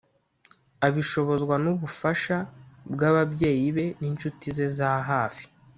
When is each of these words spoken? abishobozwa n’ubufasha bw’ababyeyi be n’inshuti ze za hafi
abishobozwa 0.87 1.55
n’ubufasha 1.63 2.37
bw’ababyeyi 2.93 3.67
be 3.75 3.85
n’inshuti 3.99 4.45
ze 4.55 4.67
za 4.77 4.91
hafi 5.09 5.45